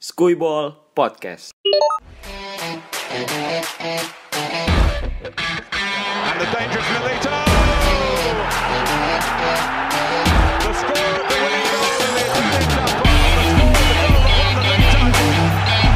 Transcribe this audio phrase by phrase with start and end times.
[0.00, 1.52] Skuyball Podcast.
[1.60, 2.80] And
[6.40, 7.36] the dangerous Milito!
[10.56, 13.12] The score, the winning goal, and the Italian top goal.
[13.12, 15.92] The score, the goal that won the league title.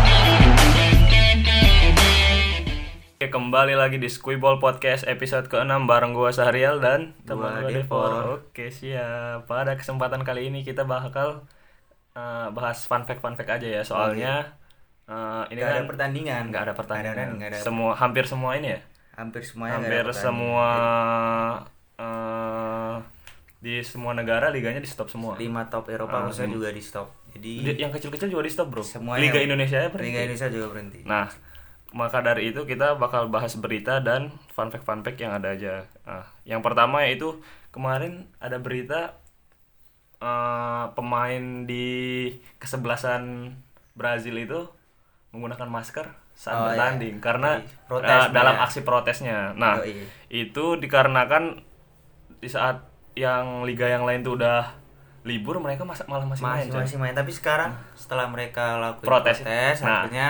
[3.16, 7.73] Oke, kembali lagi di Squiball Podcast episode ke-6 bareng gua Sahrial dan teman Gua.
[7.73, 8.12] Devor.
[8.52, 9.48] Oke, siap.
[9.48, 11.48] Pada kesempatan kali ini kita bakal
[12.15, 13.83] eh, bahas fun fact fun fact aja ya.
[13.83, 14.55] Soalnya
[15.05, 16.43] eh, ini Nggak kan ada pertandingan.
[16.48, 17.15] nggak ada pertandingan.
[17.15, 17.59] Nggak ada, nggak ada.
[17.61, 18.80] Semua hampir semua ini ya.
[19.15, 20.69] Hampir semuanya nggak ada hampir semua
[21.95, 22.97] eh,
[23.65, 25.38] di semua negara liganya di stop semua.
[25.41, 26.57] lima top Eropa Ah, maksudnya hmm.
[26.59, 27.09] juga di stop.
[27.33, 28.83] Jadi Di- yang kecil-kecil juga di stop, Bro.
[28.85, 30.10] semuanya Liga Indonesia ya berhenti.
[30.10, 31.01] Liga Indonesia juga berhenti.
[31.02, 31.27] Nah,
[31.95, 35.87] maka dari itu kita bakal bahas berita dan fun fact fun fact yang ada aja.
[36.05, 37.38] Nah, yang pertama yaitu
[37.71, 39.16] kemarin ada berita
[40.91, 43.55] pemain di kesebelasan
[43.93, 44.61] Brazil itu
[45.30, 46.69] menggunakan masker saat Oh, iya.
[46.69, 48.66] bertanding karena Jadi, protes eh, dalam mereka.
[48.66, 49.38] aksi protesnya.
[49.55, 50.02] Nah, Yoi.
[50.29, 51.62] itu dikarenakan
[52.37, 52.82] di saat
[53.15, 54.66] yang liga yang lain tuh udah
[55.23, 56.66] libur mereka mas- malah masih, main.
[56.66, 59.40] masih masih main tapi sekarang setelah mereka lakuin Protes.
[59.40, 60.05] protes, Nah.
[60.05, 60.29] akhirnya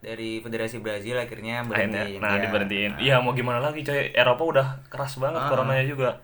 [0.00, 2.18] dari Federasi Brazil akhirnya akhirnya berhenti.
[2.18, 2.40] nah Ya.
[2.42, 5.46] diberhentiin iya mau gimana lagi coy Eropa udah keras banget Ah.
[5.46, 6.18] coronanya juga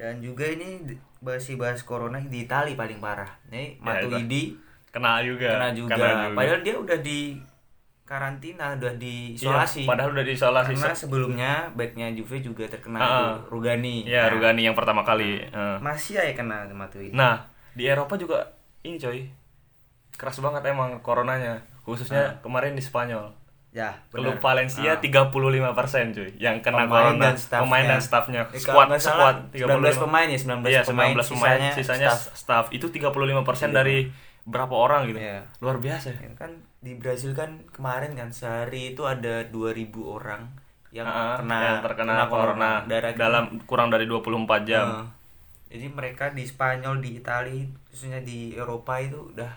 [0.00, 0.80] Dan juga ini
[1.20, 3.28] masih bahas corona di Itali paling parah.
[3.46, 4.56] Nih Ya, Matuidi
[4.88, 6.32] kena juga kena juga.
[6.32, 7.36] Padahal dia udah di
[8.02, 9.86] karantina, udah di Iya, isolasi.
[9.86, 13.34] padahal udah diisolasi Karena sebelumnya backnya Juve juga terkena Ah, itu, ah.
[13.46, 13.96] Rugani.
[14.02, 15.76] ya Nah, Rugani yang pertama kali Eh.
[15.78, 17.12] Masih aja kena Matuidi.
[17.12, 18.42] nah di Eropa juga
[18.82, 19.30] ini coy
[20.10, 23.30] keras banget emang coronanya khususnya kemarin di Spanyol
[23.70, 24.34] Ya, Klub.
[24.36, 24.98] Valencia Ah.
[24.98, 25.30] 35%
[26.10, 27.62] cuy yang kena Pemain corona dan staffnya.
[27.62, 31.30] pemain dan staffnya Eh, squad nggak salah, squad 19 pemain ya, 19 iya, pemain, 19
[31.30, 32.34] pemain sisanya sisanya, staff.
[32.34, 32.64] staff.
[32.70, 34.10] itu 35% dari
[34.42, 35.46] berapa orang gitu Iya.
[35.60, 40.50] luar biasa Ya kan di Brazil kan kemarin kan sehari itu ada 2000 orang
[40.90, 45.06] yang Ah, kena yang terkena corona Darah- dalam kurang dari 24 jam.
[45.70, 49.52] Eh, jadi mereka di Spanyol, di Italia, khususnya di Eropa itu udah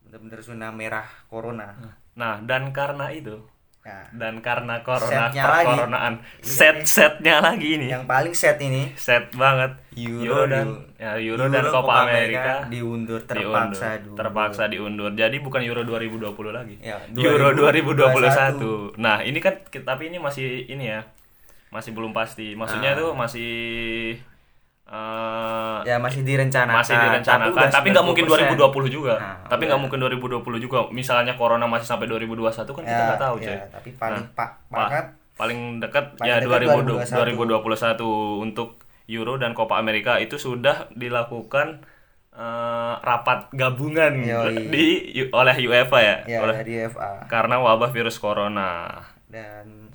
[0.00, 1.74] benar-benar zona merah corona.
[2.16, 3.36] Nah, dan karena itu
[3.86, 5.66] Nah, dan karena corona Setnya lagi.
[5.70, 7.86] coronaan Iya, set-setnya lagi ini.
[7.86, 13.22] yang paling set ini Set banget Euro, dan di- ya, Euro, dan Copa America, diundur
[13.22, 14.16] terpaksa diundur.
[14.18, 15.14] terpaksa diundur.
[15.14, 16.74] Jadi bukan Euro 2020 lagi.
[16.82, 18.26] Ya, Euro 2021.
[18.26, 18.98] 2021.
[18.98, 21.06] Nah, ini kan tapi ini masih ini ya.
[21.70, 22.52] Masih belum pasti.
[22.52, 22.96] Maksudnya Ah.
[22.96, 23.52] itu masih
[24.86, 26.78] eh, Ya masih direncanakan.
[26.78, 28.54] masih direncanakan udah tapi nggak mungkin 90%.
[28.54, 29.14] 2020 juga.
[29.16, 30.78] Nah, tapi nggak mungkin 2020 juga.
[30.90, 34.32] Misalnya corona masih sampai 2021 kan kita Ya, nggak tahu ya, coy tapi paling Nah,
[34.32, 37.98] pak pa- paling dekat Paling ya dekat 2020 2021.
[37.98, 38.00] 2021
[38.40, 38.68] untuk
[39.06, 41.82] Euro dan Copa America itu sudah dilakukan
[42.32, 44.68] eh, rapat gabungan Yoi.
[44.68, 44.86] di
[45.30, 48.92] oleh UEFA ya, ya oleh dari FA karena wabah virus corona.
[49.26, 49.88] Dan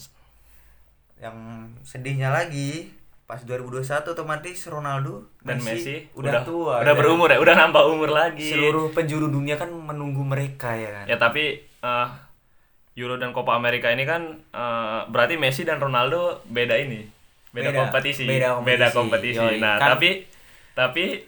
[1.17, 1.37] yang
[1.81, 2.89] sedihnya lagi
[3.31, 3.79] pas 2021
[4.11, 9.31] otomatis Ronaldo dan Messi, udah, tua udah berumur ya udah nambah umur lagi seluruh penjuru
[9.31, 12.07] dunia kan menunggu mereka ya kan Ya tapi eh,
[12.93, 17.07] Euro dan Copa America ini kan eh, berarti Messi dan Ronaldo beda ini,
[17.49, 19.39] beda, Beda, kompetisi, beda kompetisi.
[19.39, 20.27] Yoi, Nah kan- tapi
[20.73, 21.23] tapi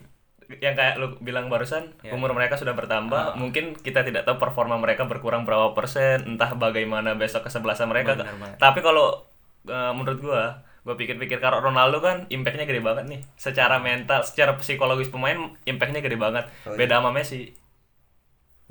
[0.60, 2.12] yang kayak lu bilang barusan Ya.
[2.12, 3.34] umur mereka sudah bertambah, Ah.
[3.34, 8.20] mungkin kita tidak tahu performa mereka berkurang berapa persen, entah bagaimana besok kesebelasan mereka.
[8.20, 8.60] Benar.
[8.60, 9.24] Tapi kalau
[9.64, 14.60] eh, menurut gua gue pikir-pikir kalau Ronaldo kan impactnya gede banget nih secara mental secara
[14.60, 16.78] psikologis pemain impactnya gede banget Oh, iya.
[16.78, 17.56] beda sama Messi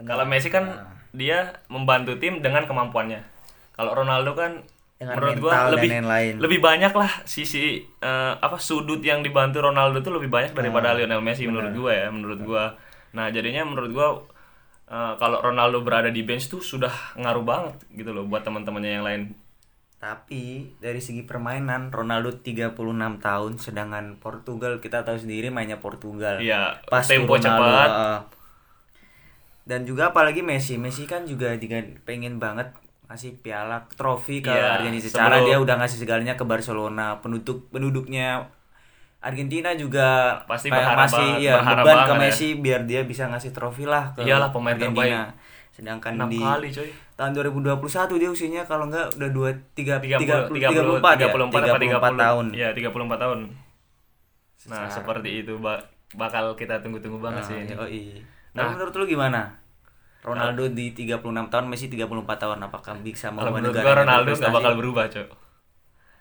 [0.03, 0.93] kalau Messi kan Nah.
[1.13, 3.21] dia membantu tim dengan kemampuannya.
[3.73, 4.65] Kalau Ronaldo kan
[4.97, 5.91] Dengan menurut dan lebih
[6.39, 11.05] lebih banyak lah sisi eh, apa sudut yang dibantu Ronaldo tuh lebih banyak daripada Nah,
[11.05, 12.65] Lionel Messi menurut gua ya, menurut gua.
[13.13, 14.09] Nah, jadinya menurut gua
[14.89, 19.05] eh, kalau Ronaldo berada di bench tuh sudah ngaruh banget gitu loh buat teman-temannya yang
[19.05, 19.23] lain.
[20.03, 20.43] Tapi
[20.77, 22.75] dari segi permainan Ronaldo 36
[23.23, 27.89] tahun sedangkan Portugal kita tahu sendiri mainnya Portugal Iya, Pas tempo Ronaldo, cepat.
[27.89, 28.19] heeh.
[29.63, 31.55] dan juga apalagi Messi Messi kan juga
[32.03, 32.75] pengen banget
[33.07, 37.71] ngasih piala trofi ke Iya, Argentina sebelum- secara dia udah ngasih segalanya ke Barcelona penduduk
[37.71, 38.51] penduduknya
[39.21, 42.23] Argentina juga Pasti kayak berharap masih banget- ya berharap beban ke banget ya.
[42.27, 45.31] Messi biar dia bisa ngasih trofi lah ke Iyalah, pemain Argentina
[45.71, 46.91] sedangkan 6 di kali coy.
[47.23, 51.31] Tahun 2021 dia usianya kalau enggak udah 2 3 30 34 34 ya?
[51.31, 52.47] 34 apa 30 tahun.
[52.51, 53.39] Iya, 34 tahun.
[54.67, 55.87] Nah, Secara- seperti itu ba-
[56.19, 57.73] bakal kita tunggu-tunggu banget sih ini.
[57.79, 58.19] Oh, iya.
[58.59, 58.67] Nah.
[58.67, 59.55] Nah, menurut lu gimana?
[60.23, 65.07] Ronaldo di 36 tahun, Messi 34 tahun apakah bisa menurut negara Ronaldo nggak bakal berubah,
[65.11, 65.29] Cok.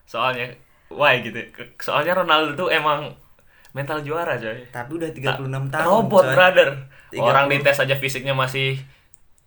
[0.05, 0.53] Soalnya
[0.89, 1.37] why gitu.
[1.77, 3.13] Soalnya Ronaldo tuh emang
[3.71, 4.67] mental juara, coy.
[4.73, 5.85] Tapi udah 36 tahun.
[5.85, 6.33] Robot, coy.
[6.33, 6.69] brother.
[7.13, 7.21] 30.
[7.21, 8.79] Orang dites aja fisiknya masih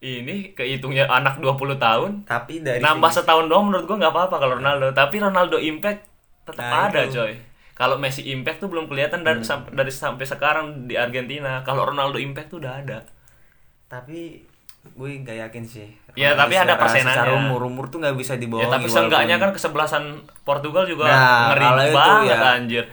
[0.04, 4.36] ini kehitungnya anak 20 tahun Tapi dari nambah segi- setahun doang menurut gua nggak apa-apa
[4.36, 6.04] kalau Ronaldo tapi Ronaldo impact
[6.44, 7.16] tetap Nah, ada itu.
[7.16, 7.32] coy
[7.72, 12.16] kalau Messi impact tuh belum kelihatan dari sam- dari sampai sekarang di Argentina kalau Ronaldo
[12.16, 12.98] impact tuh udah ada
[13.86, 14.44] tapi
[14.86, 15.88] gue nggak yakin sih.
[16.12, 17.16] Ya, tapi ada persenannya.
[17.16, 18.68] Secara umur umur tuh nggak bisa ya dibohongi.
[18.68, 20.04] tapi seenggaknya kan kesebelasan
[20.42, 22.52] Portugal juga Nah, ngeri banget ya.
[22.52, 22.84] anjir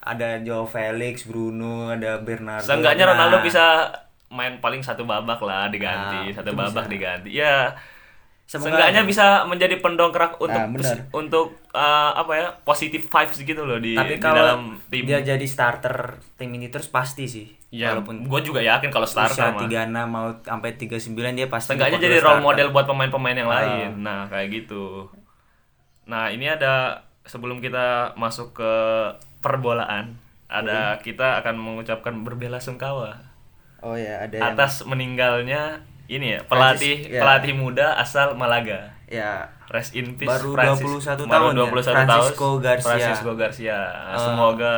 [0.00, 2.66] ada Joe Felix, Bruno, ada Bernardo.
[2.66, 3.94] seenggaknya Nah, Ronaldo bisa
[4.30, 6.92] main paling satu babak lah diganti Nah, satu babak bisa.
[6.92, 7.74] diganti ya
[8.44, 13.78] Semoga- seenggaknya bisa menjadi pendongkrak untuk Nah, untuk uh, apa ya positive vibes gitu loh
[13.78, 17.46] di, Tapi di kalau dalam tim dia jadi starter tim ini terus pasti sih.
[17.70, 21.98] ya walaupun gue juga yakin kalau starter mah 36 mau sampai 39 dia pasti Seenggaknya
[22.00, 22.42] jadi role starter.
[22.44, 23.54] model buat pemain-pemain yang Ah.
[23.56, 23.90] lain.
[24.00, 25.06] Nah, kayak gitu.
[26.04, 28.72] Nah, ini ada sebelum kita masuk ke
[29.38, 33.29] perbolaan, ada kita akan mengucapkan berbela-sungkawa
[33.80, 37.20] Oh ya, ada yang atas meninggalnya ini ya, pelatih Francis, ya.
[37.22, 38.92] pelatih muda asal Malaga.
[39.06, 42.86] ya Rest in peace Baru Francis- 21 baru tahun ya, 21 Francisco tahun, Garcia.
[42.90, 43.78] Francisco Garcia.
[44.16, 44.76] Semoga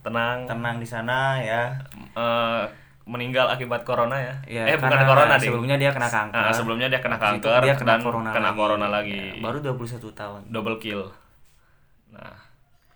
[0.00, 1.68] tenang, tenang di sana ya.
[2.10, 2.64] eh,
[3.04, 4.34] meninggal akibat corona ya.
[4.46, 5.50] Ya, eh bukan corona ding.
[5.50, 6.40] sebelumnya dia kena kanker.
[6.40, 8.56] Ah, sebelumnya dia kena kanker dia kena dan corona kena lagi.
[8.56, 9.20] corona lagi.
[9.36, 10.40] Ya, baru 21 tahun.
[10.48, 11.04] double kill.
[12.10, 12.34] Nah,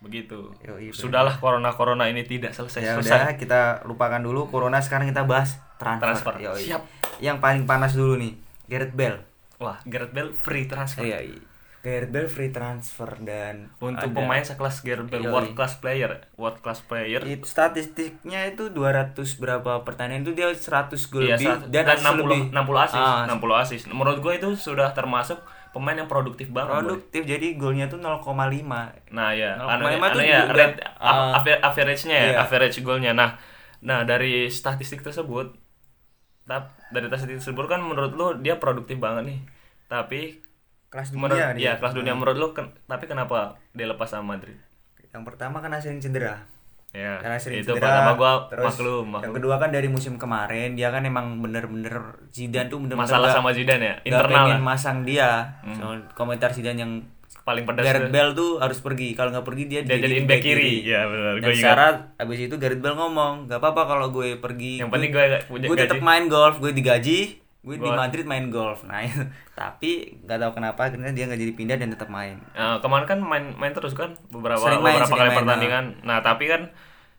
[0.05, 0.53] begitu.
[0.61, 0.93] Yoi.
[0.93, 3.09] Sudahlah corona-corona ini tidak selesai Ya selesai.
[3.09, 6.05] udah kita lupakan dulu corona sekarang kita bahas transfer.
[6.31, 6.35] Transfer.
[6.39, 6.63] Yoi.
[6.63, 6.83] Siap.
[7.19, 8.37] Yang paling panas dulu nih,
[8.67, 9.25] Gareth Bale.
[9.57, 11.01] Wah, Gareth Bale free transfer.
[11.03, 11.41] Iya.
[11.81, 15.31] Gareth Bale free transfer dan Untuk ada- pemain sekelas Gareth Bale, Yoi.
[15.31, 17.21] world class player, world class player.
[17.23, 22.05] It- statistiknya itu 200 berapa pertandingan itu dia 100 gol Iya, lebih dan, dan, assist
[22.07, 22.41] 60 lebih.
[22.51, 23.83] 60 asis, Ah, 60 asis.
[23.87, 26.71] Menurut gue itu sudah termasuk pemain yang produktif banget.
[26.71, 26.79] Boy.
[26.81, 28.23] produktif jadi golnya tuh 0,5
[29.11, 31.35] Nah ya, 0,5 anunya, tuh rate, ah.
[31.35, 32.37] ava- average-nya ya, Iya.
[32.41, 33.11] average golnya.
[33.11, 33.35] Nah,
[33.81, 35.59] nah dari statistik tersebut,
[36.45, 39.39] tap, dari statistik tersebut kan menurut lu dia produktif banget nih.
[39.85, 40.41] Tapi
[40.89, 41.65] kelas menurut dunia dia.
[41.67, 44.55] ya kelas dunia menurut lu ken- tapi kenapa dia lepas sama Madrid?
[45.11, 46.47] Yang pertama kan sering cedera.
[46.95, 47.91] Ya, Karena sering itu cedera.
[47.91, 49.35] pertama gua terus maklum, Yang maklum.
[49.35, 51.95] kedua kan dari musim kemarin dia kan emang bener-bener
[52.31, 54.55] Zidane tuh bener-bener Masalah nggak- sama Zidane ya, nggak internal pengen lah.
[54.55, 54.65] Hmm.
[54.65, 55.31] masang dia.
[55.73, 56.93] Soal komentar Zidane yang
[57.43, 58.09] paling pedas Gareth.
[58.09, 59.13] Bale tuh harus pergi.
[59.13, 60.81] Kalau nggak pergi dia Dia jadiin back kiri.
[60.83, 64.79] Ya benar, Dan gue syarat abis itu Gareth Bale ngomong, gak apa-apa kalau gue pergi.
[64.79, 67.89] Yang penting gue gue tetap gaji." main golf, gue digaji, gue di.
[67.89, 68.85] Madrid main golf.
[68.85, 69.25] Nah, itu.
[69.59, 72.37] tapi nggak tahu kenapa akhirnya dia nggak jadi pindah dan tetap main.
[72.53, 75.85] Nah, kemarin kan main main terus kan beberapa Sering main, beberapa sering kali main, pertandingan.
[76.05, 76.63] Nah, tapi kan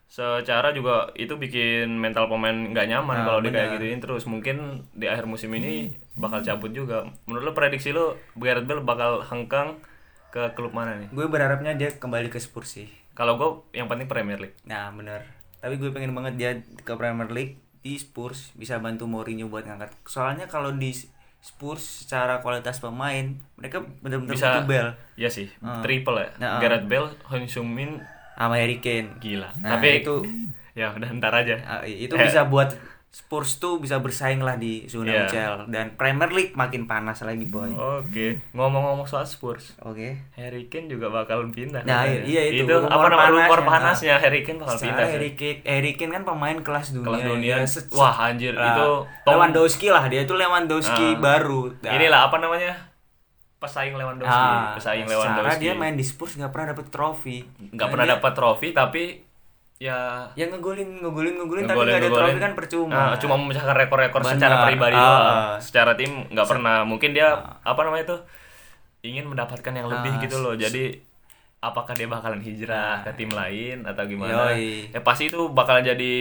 [0.05, 3.81] secara juga itu bikin mental pemain nggak nyaman Nah, kalau dia kayak benar.
[3.81, 4.23] gituin terus.
[4.29, 7.09] Mungkin di akhir musim ini bakal cabut juga.
[7.25, 9.81] Menurut lo prediksi lo Gareth Bale bakal hengkang
[10.29, 11.09] ke klub mana nih?
[11.09, 12.87] Gue berharapnya dia kembali ke Spurs sih.
[13.17, 14.55] Kalau gue yang penting Premier League.
[14.69, 15.25] Nah, bener.
[15.57, 16.51] Tapi gue pengen banget dia
[16.85, 19.93] ke Premier League di Spurs bisa bantu Mourinho buat ngangkat.
[20.09, 20.89] Soalnya kalau di
[21.37, 25.85] Spurs secara kualitas pemain mereka bener-bener Bisa butuh Bell Iya sih, Ah.
[25.85, 26.29] triple ya.
[26.41, 26.59] Nah, ah.
[26.59, 28.01] Gareth Bale, Hon Min
[28.33, 29.21] sama Harry Kane.
[29.21, 29.53] gila.
[29.61, 30.25] Nah, tapi itu
[30.73, 31.55] ya udah ntar aja.
[31.61, 32.73] Ah, itu Eh, bisa buat
[33.15, 35.23] Spurs tuh bisa bersaing lah di zona Iya.
[35.23, 37.71] UCL dan Premier League makin panas lagi boy.
[37.71, 40.19] Oke, ngomong-ngomong soal Spurs, Oke.
[40.33, 41.79] Harry Kane juga bakal pindah.
[41.81, 42.27] Nah, katanya.
[42.27, 42.67] iya, itu.
[42.67, 44.19] Itu apa namanya rumor panasnya.
[44.19, 45.05] Harry Kane bakal Secara pindah.
[45.05, 45.13] sih.
[45.15, 47.07] Harry Kane, Harry Kane kan pemain kelas dunia.
[47.07, 47.55] Kelas dunia.
[47.55, 47.65] ya.
[47.65, 48.87] Se- se- Wah, anjir, Nah, itu
[49.23, 51.17] Tom- Lewandowski lah dia itu Lewandowski Ah.
[51.17, 51.71] baru.
[51.79, 52.75] Nah, Inilah apa namanya?
[53.55, 55.63] Pesaing Lewandowski, ah, pesaing secara Lewandowski.
[55.63, 57.41] dia main di Spurs nggak pernah dapet trofi.
[57.65, 59.24] nggak Dan pernah dapat trofi tapi
[59.75, 62.95] ya yang ngegolin ngegolin ngegolin tapi nggak ada trofi kan percuma.
[62.95, 65.59] Ah, cuma memecahkan rekor-rekor secara pribadi Ah.
[65.59, 66.87] Secara tim nggak pernah.
[66.87, 68.17] Mungkin dia apa namanya itu
[69.05, 70.55] ingin mendapatkan yang lebih Ah, gitu loh.
[70.55, 70.95] Jadi
[71.59, 74.53] apakah dia bakalan hijrah ke tim lain atau gimana?
[74.53, 74.95] Yoi.
[74.95, 76.13] Ya pasti itu bakalan jadi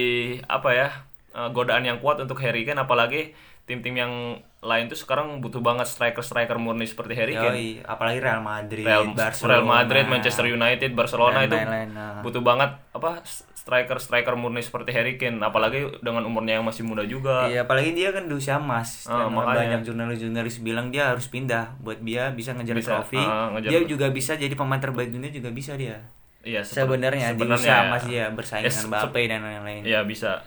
[0.45, 0.89] apa ya?
[1.35, 3.35] eh, godaan yang kuat untuk Harry Kane apalagi
[3.65, 4.13] tim-tim yang
[4.61, 7.53] lain tuh sekarang butuh banget striker-striker murni seperti Harry Kane.
[7.53, 12.21] Yoi, apalagi Real Madrid, Real, Barcelona, Real Madrid, Manchester United, Barcelona itu lain-lain, nah.
[12.21, 17.49] butuh banget apa striker-striker murni seperti Harry Kane apalagi dengan umurnya yang masih muda juga.
[17.49, 19.09] Iya, apalagi dia kan di usia emas.
[19.09, 19.57] Makanya.
[19.57, 23.17] banyak jurnalis-jurnalis bilang dia harus pindah buat dia bisa ngejar Bisa, trofi.
[23.17, 26.05] ah, ngejar- Dia juga bisa jadi pemain terbaik dunia juga bisa dia.
[26.45, 27.85] Iya, seper- Sebenarnya di sebenarnya usia ya.
[27.89, 29.83] emas dia bersaing Ya, dengan Mbappe dan lain-lain.
[29.83, 30.45] Iya bisa.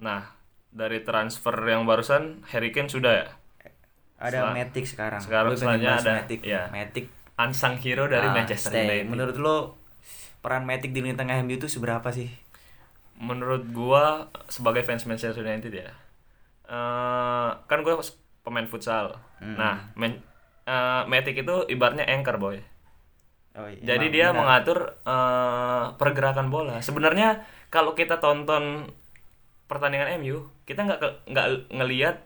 [0.00, 0.33] Nah
[0.74, 3.26] dari transfer yang barusan Harry Kane sudah ya
[4.16, 5.20] Ada Setelah- Matic sekarang.
[5.20, 6.40] sekarang pengen selanjutnya ada- Matic.
[6.42, 6.62] iya.
[6.68, 8.82] Matic unsung hero dari ah, Manchester stay.
[8.84, 9.06] United.
[9.06, 9.56] Menurut lo
[10.40, 12.30] peran Matic di lini tengah MU itu seberapa sih?
[13.16, 15.90] Menurut gua sebagai fans Manchester United ya,
[16.64, 17.94] eh, kan gue
[18.40, 19.18] pemain futsal.
[19.38, 19.54] Hmm.
[19.54, 20.18] Nah, men,
[20.64, 22.58] eh, Matic itu ibaratnya anchor boy.
[23.54, 24.36] Oh, iya, Jadi emang dia benar.
[24.36, 26.78] mengatur eh, pergerakan bola.
[26.80, 28.90] Sebenarnya kalau kita tonton
[29.64, 32.16] pertandingan MU, kita nggak nggak ngelihat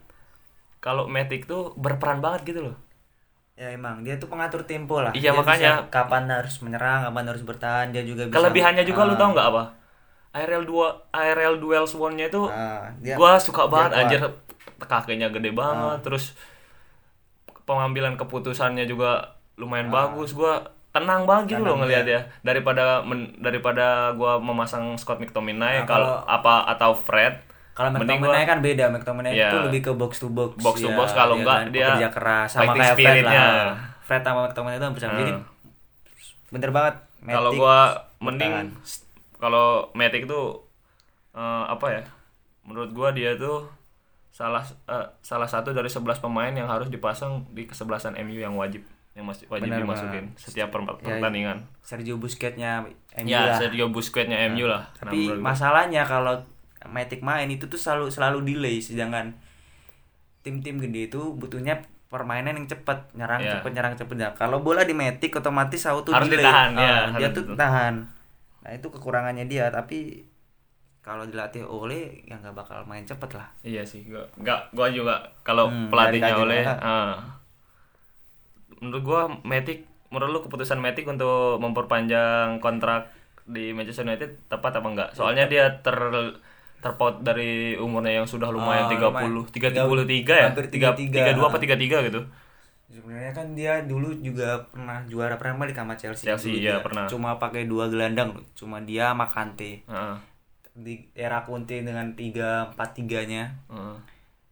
[0.79, 2.77] kalau Matic tuh berperan banget gitu loh
[3.55, 5.11] Ya emang dia tuh pengatur tempo lah.
[5.11, 5.73] Iya, Dia makanya.
[5.83, 7.87] bisa kapan harus menyerang, kapan harus bertahan.
[7.91, 8.39] Dia juga bisa.
[8.39, 9.65] kelebihannya juga lu Ah, tau nggak apa
[10.31, 10.79] ARL 2
[11.11, 13.97] ARL duel swan-nya itu ah, dia- gua suka dia banget kuat.
[13.97, 14.03] Ah.
[14.05, 14.21] anjir
[14.81, 16.39] kakinya gede banget terus
[17.65, 20.07] pengambilan keputusannya juga lumayan Ah.
[20.07, 20.63] bagus gua
[20.99, 26.13] tenang banget gitu loh ngelihat ya daripada men- daripada gua memasang Scott McTominay Nah, kalau
[26.23, 27.41] apa atau Fred
[27.73, 28.85] Kalau McTominay gua kan beda.
[28.89, 29.49] McTominay Iya.
[29.49, 30.59] itu lebih ke box to box.
[30.59, 33.71] Box to Ya, box, kalau dia enggak kan dia pekerja keras sama kayak Fred lah.
[34.01, 35.15] Fred sama McTominay itu hampir sama.
[35.17, 35.45] Jadi Hmm.
[36.49, 36.95] bener banget.
[37.21, 37.79] kalau gua
[38.19, 38.71] mending
[39.37, 40.63] kalau Matic tuh
[41.33, 42.03] eh, apa ya
[42.63, 43.67] menurut gua dia tuh
[44.29, 48.83] salah eh, salah satu dari 11 pemain yang harus dipasang di kesebelasan MU yang wajib
[49.19, 52.87] yang masih wajib Benar dimasukin setiap per- Ya, pertandingan Sergio Busquets-nya
[53.19, 53.59] MU ya lah.
[53.59, 56.39] Sergio Busquets-nya MU lah Nah, Tapi masalahnya kalau
[56.87, 59.35] Matic main itu tuh selalu selalu delay sedangkan
[60.41, 63.59] tim-tim gede itu butuhnya permainan yang cepat, nyerang Iya.
[63.59, 64.17] cepet, nyerang cepet.
[64.17, 66.41] Nah, kalau bola di Matic otomatis auto Harus delay.
[66.41, 67.59] ditahan, Ah, ya, dia harus tuh ditahan.
[67.59, 67.95] tahan.
[68.65, 70.25] Nah, itu kekurangannya dia, tapi
[70.99, 73.49] kalau dilatih oleh ya nggak bakal main cepet lah.
[73.61, 77.13] Iya sih, gua nggak gua juga kalau Hmm, pelatihnya oleh ah.
[78.81, 83.13] Menurut gua Matic menurut lu keputusan Matic untuk memperpanjang kontrak
[83.45, 85.11] di Manchester United tepat apa enggak?
[85.13, 85.97] Soalnya dia ter
[86.79, 89.51] terpaut dari umurnya yang sudah lumayan Ah, 30 lumayan.
[89.51, 90.47] 33 ya?
[90.55, 91.35] Hampir 33 33.
[91.35, 92.21] 32 apa 33 gitu.
[92.89, 96.25] Sebenarnya kan dia dulu juga pernah juara Premier League sama Chelsea.
[96.25, 96.85] Chelsea, dulu iya, dia.
[96.87, 97.05] pernah.
[97.11, 99.85] Cuma pakai dua gelandang, cuma dia sama Kante.
[99.85, 100.17] Heeh.
[100.79, 103.97] Di era Conte dengan 3-4-3-nya heeh.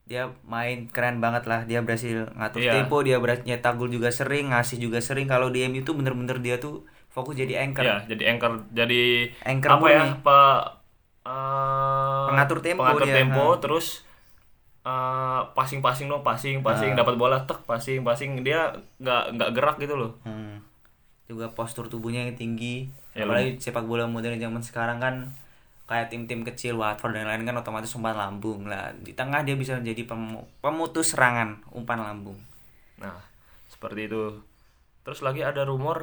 [0.06, 2.72] Dia main keren banget lah dia berhasil ngatur Iya.
[2.76, 6.38] tempo dia berhasil nyetak gol juga sering ngasih juga sering kalau di MU tuh bener-bener
[6.38, 9.02] dia tuh fokus jadi anchor Iya, jadi anchor jadi
[9.42, 10.02] Anchor apa ya?
[10.16, 10.60] Pak
[11.24, 13.58] eh, Pengatur tempo pengatur dia, tempo, ha.
[13.58, 13.86] terus
[14.80, 16.96] eh, passing-passing dong, passing, passing, Ah.
[16.96, 20.14] dapat bola tek, passing, passing, dia nggak nggak gerak gitu loh.
[20.22, 20.62] Hmm.
[21.26, 25.34] juga postur tubuhnya yang tinggi Ya, apalagi sepak bola modern zaman sekarang kan
[25.86, 28.90] kayak tim-tim kecil Watford dan lain kan otomatis umpan lambung lah.
[28.96, 32.36] Di tengah dia bisa menjadi pemu- pemutus serangan umpan lambung.
[32.96, 33.16] Nah,
[33.66, 34.42] seperti itu.
[35.00, 36.02] Terus lagi ada rumor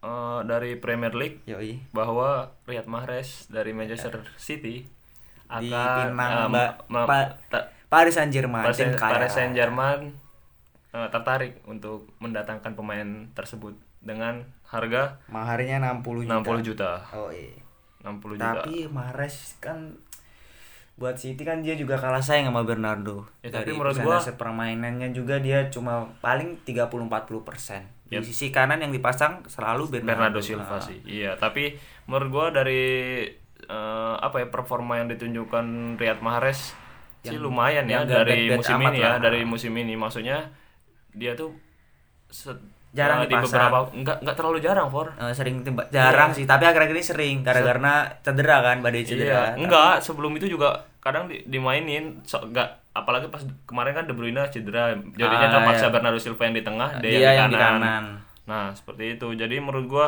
[0.00, 1.76] eh, dari Premier League yoi.
[1.90, 4.88] bahwa Riyad Mahrez dari Manchester City
[5.46, 10.12] akan Dipinang eh, Mbak ma- Pa- Paris Saint Germain Paris, Paris Saint Germain
[10.88, 16.40] tertarik untuk mendatangkan pemain tersebut dengan harga maharnya 60 juta.
[16.40, 16.90] 60 juta.
[17.12, 17.52] oh iya
[18.10, 18.48] 60 juta.
[18.58, 19.94] Tapi Mahrez kan
[20.98, 23.22] buat City kan dia juga kalah sayang sama Bernardo.
[23.38, 27.06] Ya, tapi Dari menurut gua- permainannya juga dia cuma paling 30-40
[27.40, 27.86] persen.
[28.04, 28.24] Di Yep.
[28.24, 30.98] sisi kanan yang dipasang selalu Bernardo, Bernardo Silva sih.
[31.04, 31.76] Iya, tapi
[32.10, 32.82] menurut gua dari
[33.58, 36.72] eh, apa ya performa yang ditunjukkan Riyad Mahrez
[37.20, 39.20] sih lumayan ya dari musim ini ya, lah.
[39.20, 39.92] dari musim ini.
[39.92, 40.48] Maksudnya
[41.12, 41.52] dia tuh
[42.98, 43.46] Jarang eh, di dipasang.
[43.46, 45.06] beberapa enggak enggak terlalu jarang, For.
[45.12, 49.54] eh, sering tembak jarang sih, tapi akhir-akhir ini sering karena cedera kan, badai cedera.
[49.54, 54.12] Iya, enggak, sebelum itu juga kadang di- dimainin so, enggak apalagi pas kemarin kan De
[54.12, 54.90] Bruyne cedera.
[55.14, 55.94] Jadinya Ah, terpaksa iya.
[55.94, 58.04] Bernardo Silva yang di tengah, dia, Dia yang, di kanan.
[58.44, 59.28] Nah, seperti itu.
[59.32, 60.06] Jadi menurut gua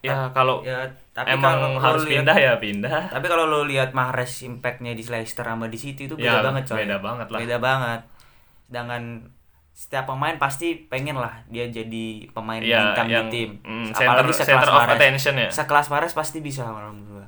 [0.00, 3.00] ya kalau Ya, tapi emang kalau harus lihat- pindah ya pindah.
[3.08, 6.62] Tapi kalau lo lihat Mahrez impactnya di Leicester sama di City itu Ya, beda banget
[6.66, 6.76] coy.
[6.80, 7.38] beda banget lah.
[7.38, 8.00] Beda banget.
[8.66, 9.02] Sedangkan
[9.72, 13.50] setiap pemain pasti pengen lah dia jadi pemain bintang yang, di tim.
[13.58, 14.94] mm, Apalagi center- sekelas center of Mahrez.
[14.94, 15.48] attention ya.
[15.50, 17.26] Sekelas Mahrez pasti bisa menurut gua.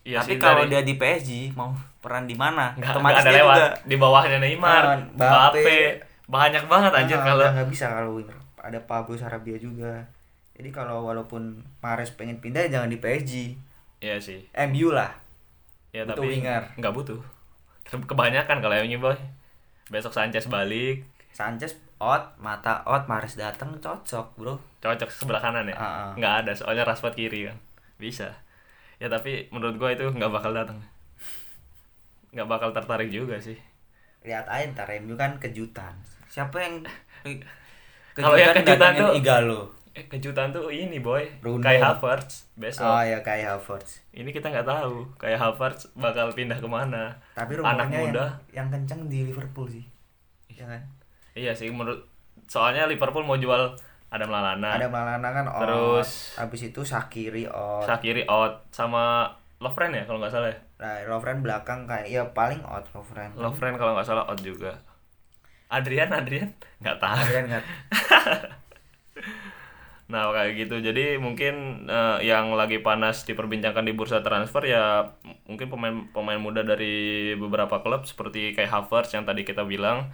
[0.00, 2.72] Iya Tapi sih, kalau dari- dia di PSG mau peran di mana?
[2.74, 5.78] Otomatis nggak ada dia lewat juga di bawahnya Neymar, Ah, Mbappe,
[6.26, 8.36] banyak banget anjir Ah, kalau nggak bisa kalau winger.
[8.56, 10.08] Ada Pablo Sarabia juga.
[10.52, 11.42] Jadi kalau walaupun
[11.78, 13.56] Mahrez pengen pindah jangan di PSG.
[13.98, 14.48] Iya sih.
[14.66, 15.12] MU lah.
[15.90, 16.62] Ya Butuh tapi winger.
[16.74, 17.20] nggak butuh.
[17.84, 19.16] Kebanyakan kalau yang ini boy.
[19.86, 21.02] Besok Sanchez balik,
[21.40, 24.60] Sanchez out, mata out, Mahrez datang cocok, Bro.
[24.78, 25.76] cocok sebelah kanan ya.
[26.12, 27.56] Nggak ada, soalnya Rashford kiri kan.
[27.96, 28.28] Bisa.
[28.96, 30.76] Ya tapi menurut gua itu nggak bakal datang.
[32.30, 33.56] Nggak bakal tertarik juga sih.
[34.20, 35.96] lihat aja ntar MU kan kejutan
[36.28, 36.84] siapa yang
[38.12, 41.58] Kalau yang kejutan tuh- Igalo Eh kejutan tuh ini boy, Bruno.
[41.58, 42.84] Kai Havertz besok.
[42.84, 47.16] oh ya kayak Havertz Ini kita nggak tahu kayak Havertz bakal pindah ke mana.
[47.32, 48.28] tapi anak muda.
[48.52, 49.88] yang, yang kenceng di Liverpool sih
[50.50, 50.84] ya kan
[51.40, 52.04] Iya sih menurut
[52.44, 53.72] soalnya Liverpool mau jual
[54.10, 59.32] Adam Lallana, ada Malana kan out Terus- habis itu Sakiri out Shaqiri out sama
[59.62, 60.58] Lovren ya kalau nggak salah ya.
[60.82, 64.76] nah Lovren belakang kayak ya paling out Lovren Lovren kalau nggak salah out juga.
[65.70, 66.50] Adrian Adrian
[66.82, 67.16] nggak tahu.
[67.22, 67.64] Adrian nggak
[70.10, 70.82] Nah kayak gitu.
[70.82, 75.06] Jadi mungkin eh, yang lagi panas diperbincangkan di bursa transfer ya
[75.46, 80.10] mungkin pemain pemain muda dari beberapa klub seperti kayak Havertz yang tadi kita bilang.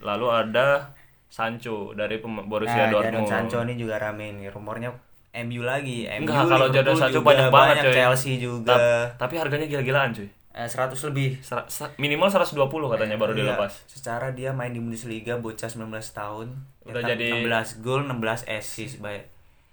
[0.00, 0.92] Lalu ada
[1.30, 3.28] Sancho dari Borussia Nah, Jadon Dortmund.
[3.30, 4.90] Sancho ini juga rame nih rumornya
[5.30, 6.10] MU lagi.
[6.10, 7.94] MU Enggak, kalau Jadon Sancho juga banyak banget, coy.
[7.94, 8.74] Chelsea juga.
[8.74, 10.26] Ta- tapi harganya gila-gilaan cuy.
[10.50, 11.38] Eh, 100 lebih.
[11.46, 11.62] Sa-
[11.94, 13.86] minimal 120 katanya baru Iya, dilepas.
[13.86, 16.50] Secara dia main di Bundesliga bocah 19 tahun.
[16.82, 19.30] Udah jadi- 16 gol, 16 assist baik.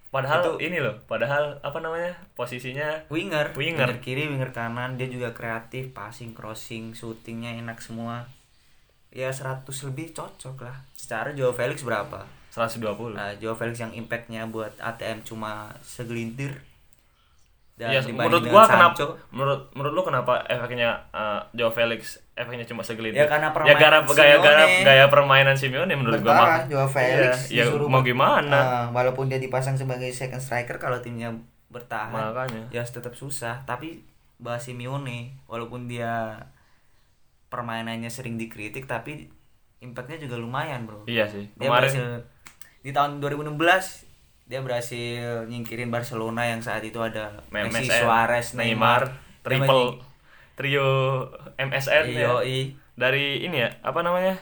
[0.08, 2.16] Padahal Itu- ini loh, padahal apa namanya?
[2.32, 4.00] Posisinya Winger, Winger.
[4.00, 8.30] kiri, winger kanan, dia juga kreatif, passing, crossing, shootingnya enak semua.
[9.10, 10.78] Ya 100 lebih cocok lah.
[10.94, 12.28] Secara Joao Felix berapa?
[12.52, 13.14] 120.
[13.14, 16.58] Nah, Joao Felix yang impactnya buat ATM cuma segelintir.
[17.78, 22.66] Dan dibanding menurut gua Sancho, kenapa menurut menurut lu kenapa efeknya uh, Joe Felix efeknya
[22.66, 23.22] cuma segelintir?
[23.22, 24.82] Ya, karena ya gara permainan gaya gaya Simeone.
[24.82, 26.70] gaya permainan Simeone menurut gua Bertahan, mah.
[26.74, 28.58] Joao Felix Iya, ya, disuruh mau gimana?
[28.58, 31.30] Ah, walaupun dia dipasang sebagai second striker kalau timnya
[31.70, 32.66] bertahan Makanya.
[32.74, 34.02] ya tetap susah tapi
[34.42, 36.34] bahas Simeone walaupun dia
[37.58, 39.34] permainannya sering dikritik tapi
[39.80, 41.50] impactnya juga lumayan bro Iya sih.
[41.54, 42.06] dia Kemarin berhasil
[42.80, 43.58] di tahun 2016
[44.46, 50.00] dia berhasil nyingkirin Barcelona yang saat itu ada Messi, Suarez, Neymar, Dia triple
[50.54, 50.90] trio
[51.58, 52.32] MSN ya.
[52.96, 54.38] Dari ini ya, apa namanya?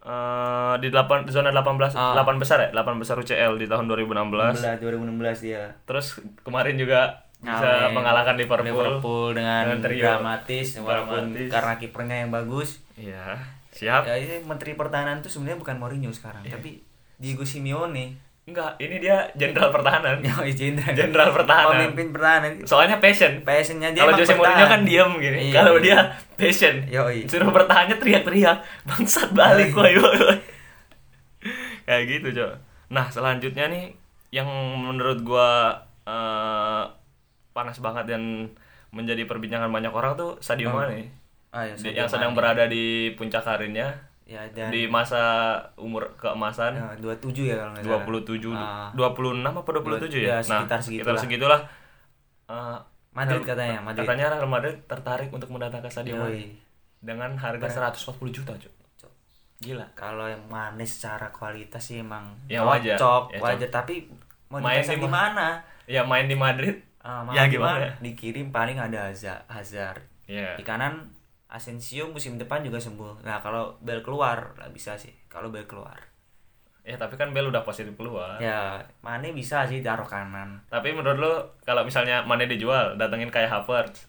[0.00, 2.16] Eh di 8 zona 18 Ah.
[2.16, 4.56] 8 besar ya, 8 besar UCL di tahun 2016.
[4.56, 8.68] 16 2016 dia Terus kemarin juga bisa mengalahkan Liverpool.
[8.68, 10.04] Liverpool dengan, Dengan trio.
[10.04, 11.48] dramatis walaupun Dramatis.
[11.48, 14.04] karena kipernya yang bagus Iya, siap.
[14.04, 16.54] ya ini menteri pertahanan tuh sebenarnya bukan Mourinho sekarang Iya.
[16.54, 16.84] tapi
[17.16, 20.18] Diego Simeone Enggak, ini dia jenderal pertahanan.
[20.26, 21.70] yang jenderal Jenderal pertahanan.
[21.86, 23.38] pemimpin pertahanan Soalnya passion.
[23.40, 25.38] passionnya dia Kalau Jose Mourinho kan diam gini.
[25.48, 25.54] Iya.
[25.54, 25.98] Kalau dia
[26.34, 26.82] passion.
[26.84, 27.24] Yoi.
[27.24, 28.58] Suruh bertahannya teriak-teriak.
[28.82, 29.94] Bangsat balik woi.
[31.86, 32.52] Kayak gitu, Cok.
[32.90, 33.84] Nah, selanjutnya nih
[34.30, 36.82] yang menurut gua eh,
[37.50, 38.50] panas banget dan
[38.90, 40.76] menjadi perbincangan banyak orang tuh Sadio Oh.
[40.76, 41.10] Mane.
[41.50, 42.38] Ah, ya, Di- Sadio yang sedang Mane.
[42.38, 43.90] berada di puncak karirnya
[44.24, 45.18] ya dan di masa
[45.74, 48.88] umur keemasan ya, 27 ya kalau nggak salah 27 Ah.
[48.94, 50.28] 26 apa 27 ya?
[50.28, 51.18] Ya, sekitar segitulah.
[51.18, 51.60] segitulah.
[52.46, 52.78] Eh,
[53.10, 56.14] Madrid katanya Madrid Katanya Real Madrid tertarik untuk mendatangkan Sadio.
[56.16, 56.54] Mane
[57.00, 58.70] dengan harga 140 juta, Cuk.
[59.60, 59.84] Gila.
[59.92, 62.96] kalau yang Mane secara kualitas sih emang Ya, wajar.
[62.96, 64.08] cocok Ya, wajar tapi
[64.46, 65.48] mau Main di di ma- mana
[65.84, 66.80] Ya main di Madrid.
[67.00, 67.86] Ah, Ya, di gimana mana?
[67.86, 67.92] ya?
[68.02, 70.00] dikirim paling ada Hazard, Hazard.
[70.24, 70.54] Iya.
[70.54, 71.10] di kanan
[71.48, 75.98] Asensio musim depan juga sembuh nah kalau Bel keluar lah bisa sih kalau Bel keluar
[76.80, 78.38] Ya tapi kan Bel udah positif keluar.
[78.38, 83.50] ya Mane bisa sih taruh kanan Tapi menurut lo kalau misalnya Mane dijual, datengin kayak
[83.50, 84.08] Havertz.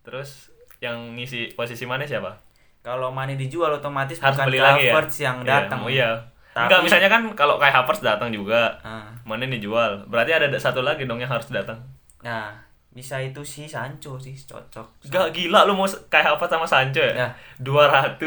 [0.00, 2.32] Terus yang ngisi posisi Mane siapa?
[2.80, 4.92] kalau Mane dijual otomatis Harus bukan beli lagi ya.
[4.94, 6.10] Havertz yang Iya, datang oh iya.
[6.48, 8.78] Tapi- Enggak, misalnya kan kalau kayak Havertz datang juga.
[8.80, 9.10] Ah.
[9.24, 10.06] Mane dijual.
[10.06, 11.76] Berarti ada satu lagi dong yang harus datang.
[12.20, 12.50] Nah
[12.88, 17.14] bisa itu sih Sancho sih cocok Gak gila lu mau kayak apa sama Sancho ya?
[17.14, 17.28] Ya.
[17.58, 18.18] 200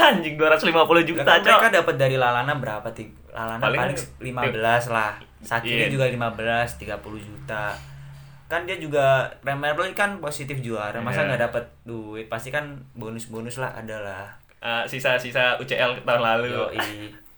[0.00, 1.48] anjing 250 juta, kan Cok.
[1.54, 3.98] mereka dapat dari Lalana berapa tik Lalana Paling- paling,
[4.52, 5.92] 15 lah Sakiri Iya.
[5.92, 7.72] juga 15 30 juta
[8.44, 11.28] kan dia juga Premier League kan positif juara masa Iya.
[11.30, 16.48] nggak dapat duit pasti kan bonus-bonus lah adalah Eh, sisa-sisa UCL tahun lalu.
[16.48, 16.80] Yoi.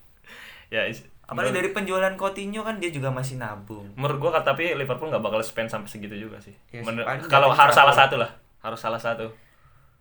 [0.73, 0.87] ya,
[1.27, 3.83] Apalagi menurut, dari penjualan Coutinho kan dia juga masih nabung.
[3.99, 6.55] menurut gua tapi Liverpool nggak bakal spend sampai segitu juga sih.
[6.71, 8.15] Ya, Menur- kalau harus salah satu.
[8.15, 8.31] lah.
[8.63, 9.27] Harus salah satu.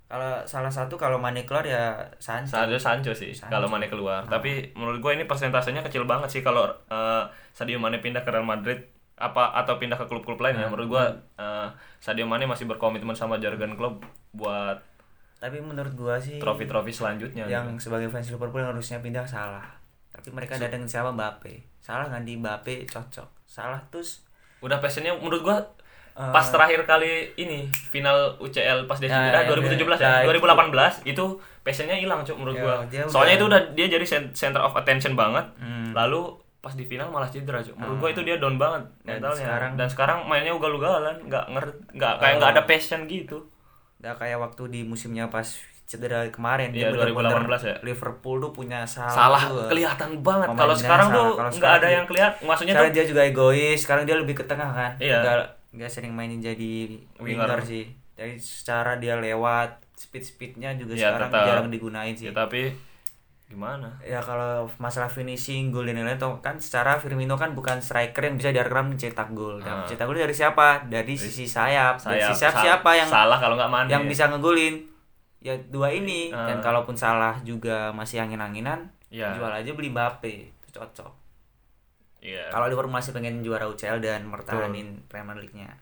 [0.06, 2.54] Kalau salah satu kalau Mane keluar ya Sancho.
[2.54, 4.22] Sancho Sancho sih kalau Mane keluar.
[4.22, 4.38] Ah.
[4.38, 8.46] Tapi menurut gua ini persentasenya kecil banget sih kalau eh, Sadio Mane pindah ke Real
[8.46, 8.86] Madrid
[9.18, 10.66] apa atau pindah ke klub-klub lain ya.
[10.66, 10.70] Ah.
[10.70, 14.78] Menurut gua eh, Sadio Mane masih berkomitmen sama Jurgen Klopp buat
[15.36, 17.44] Tapi menurut gua sih trofi-trofi selanjutnya.
[17.44, 17.90] yang gitu.
[17.90, 19.75] sebagai fans Liverpool yang harusnya pindah salah.
[20.26, 21.54] Tapi mereka datangin siapa Mbappe.
[21.78, 23.46] Salah ganti Mbappe cocok.
[23.46, 24.26] Salah terus
[24.58, 25.62] Udah passionnya menurut gua
[26.12, 30.24] Eh, pas terakhir kali ini final UCL pas dia Ya, cedera ya, 2017 ya, ya,
[30.24, 30.32] itu.
[30.34, 31.24] 2018 itu
[31.60, 32.74] passionnya hilang cuk menurut Ya, gua.
[33.06, 35.44] Soalnya udah- itu udah dia jadi cen- center of attention banget.
[35.54, 35.92] Hmm.
[35.92, 36.24] Lalu
[36.58, 37.76] pas di final malah cedera cuk.
[37.76, 38.00] Menurut Ah.
[38.00, 39.38] gua itu dia down banget Dan mentalnya.
[39.38, 43.38] sekarang- Dan sekarang mainnya ugal-ugalan, nggak ngerti nggak kayak nggak ada passion gitu.
[43.96, 45.44] udah kayak waktu di musimnya pas
[45.86, 47.76] cedera kemarin Iya, bener-bener 2018 ya.
[47.80, 49.14] Liverpool tuh punya salah.
[49.32, 49.66] Salah tuh.
[49.68, 50.48] kelihatan banget.
[50.50, 51.16] Kalau sekarang salah.
[51.16, 52.38] tuh nggak ada dia- yang kelihatan.
[52.42, 54.92] Maksudnya Sekarang tuh dia juga egois, sekarang dia lebih ke tengah kan.
[54.98, 55.18] Iya.
[55.20, 55.36] Nggak,
[55.72, 56.74] nggak sering mainin jadi
[57.16, 57.46] Winger.
[57.46, 57.84] winger sih.
[58.12, 61.46] Jadi secara dia lewat speed-speednya juga Ya, sekarang tetap.
[61.46, 62.26] jarang digunain sih.
[62.26, 62.74] ya tapi
[63.46, 63.86] gimana?
[64.02, 68.50] Ya kalau masalah finishing gol dan lain-lain kan secara Firmino kan bukan striker yang bisa
[68.50, 69.56] direkam mencetak gol.
[69.56, 69.62] Ah.
[69.62, 70.82] Dan mencetak gol dari siapa?
[70.84, 71.94] Dari sisi sayap.
[71.96, 73.86] Dari Sayap, sisi sayap sa- siapa yang salah kalau nggak Mane.
[73.86, 74.95] yang bisa ngegolin?
[75.46, 76.28] Ya dua ini.
[76.28, 76.50] Ah.
[76.50, 79.30] Dan kalaupun salah juga masih angin-anginan, Ya.
[79.32, 80.34] jual aja beli Mbappe.
[80.50, 81.12] Itu cocok.
[82.18, 82.50] Iya.
[82.50, 85.78] Kalau Liverpool masih pengen juara UCL dan mertahanin Premier League-nya.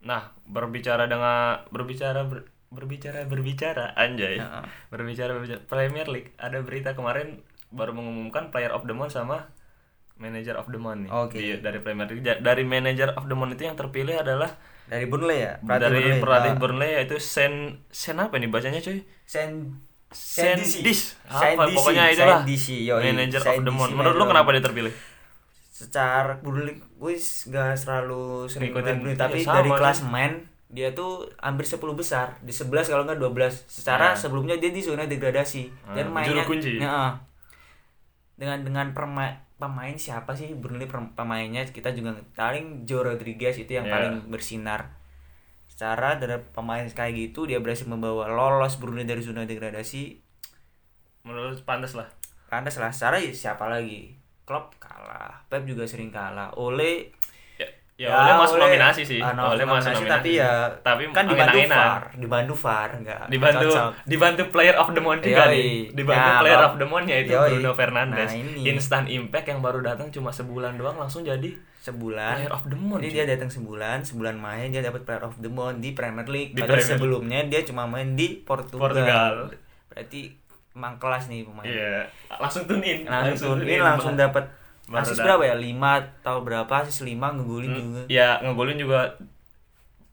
[0.00, 4.38] Nah, berbicara dengan berbicara ber- berbicara berbicara anjay.
[4.38, 4.64] Heeh.
[4.86, 9.50] Berbicara berbicara Premier League ada berita kemarin baru mengumumkan player of the month sama
[10.16, 12.22] manager of the month nih di- dari Premier League.
[12.22, 14.54] Dari manager of the month itu yang terpilih adalah
[14.86, 15.52] Dari Burnley ya?
[15.58, 16.22] dari Burnley.
[16.22, 16.58] pelatih Ah.
[16.58, 17.52] Burnley yaitu Sen
[17.88, 19.02] Sen apa nih bacanya cuy?
[19.22, 19.74] Sen
[20.08, 20.80] Sen Disi.
[20.80, 21.18] Dis.
[21.26, 22.06] Sen Apa pokoknya.
[22.46, 23.02] Disi, yoi.
[23.04, 23.92] Manager of the month.
[23.92, 24.94] Menurut lu kenapa dia terpilih?
[25.68, 30.32] secara Burnley gue gak selalu sering Ngikutin, Burnley, tapi sama dari klasemen
[30.66, 34.16] dia tuh hampir 10 besar di 11 kalau nggak 12 secara Nah.
[34.16, 36.80] sebelumnya dia di zona degradasi dan Hmm, mainnya kunci.
[36.80, 37.12] Ya, ah.
[38.34, 43.72] dengan dengan perma- pemain siapa sih Burnley per- pemainnya kita juga paling Joe Rodriguez itu
[43.72, 43.92] yang Ya.
[43.96, 44.92] paling bersinar.
[45.66, 50.20] Secara dari pemain kayak gitu dia berhasil membawa lolos Burnley dari zona degradasi.
[51.24, 52.08] Menurut pantas lah.
[52.46, 54.14] pantas lah secara ya siapa lagi?
[54.46, 56.54] Klopp kalah Pep juga sering kalah.
[56.54, 57.10] Ole
[57.96, 59.18] Ya, ya, Oleh masuk nominasi sih.
[59.18, 60.12] Ah, no, Oleh masuk nominasi.
[60.12, 61.56] tapi ya tapi kan dibantu.
[61.64, 63.90] VAR, dibantu VAR enggak dibantu cocok.
[64.04, 65.52] dibantu player of the month juga Yoi.
[65.56, 67.48] nih dibantu Ya, player of the month yaitu Yoi.
[67.50, 68.60] Bruno Fernandes Nah, ini.
[68.68, 72.36] instant impact yang baru datang cuma sebulan doang langsung jadi sebulan.
[72.36, 73.16] Player of the month, Jadi cuy.
[73.16, 76.52] dia datang sebulan, sebulan main dia dapat player of the month di Premier League.
[76.52, 76.92] Di Padahal Premier League.
[76.92, 78.80] sebelumnya dia cuma main di Portugal.
[78.82, 79.34] Portugal.
[79.88, 80.20] Berarti
[80.70, 81.64] emang kelas nih pemain.
[81.64, 84.44] iya langsung tune in Langsung tune ini in, langsung dapat
[84.88, 85.54] asis berapa ya?
[85.54, 88.02] 5 atau berapa asis 5 ngegulin juga.
[88.06, 89.18] ya ngegolin juga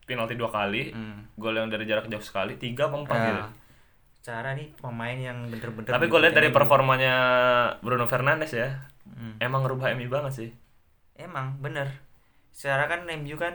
[0.04, 1.30] penalti dua kali Hmm.
[1.36, 3.44] gol yang dari jarak jauh sekali tiga apa empat Nah, gitu
[4.24, 7.14] cara nih pemain yang bener-bener tapi gue lihat dari performanya
[7.80, 9.36] Bruno Fernandes ya Hmm.
[9.38, 10.50] emang ngerubah MU banget sih
[11.14, 12.02] Emang bener.
[12.50, 13.54] Secara kan MU kan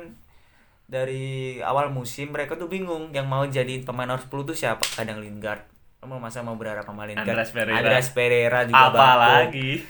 [0.84, 4.80] dari awal musim mereka tuh bingung yang mau jadi pemain nomor 10 tuh siapa?
[4.88, 5.66] Kadang Lingard.
[6.00, 7.26] Mau masa mau berharap sama Lingard.
[7.26, 7.76] Andreas Pereira.
[7.76, 9.04] Andreas Pereira juga apa
[9.44, 9.82] bapuk.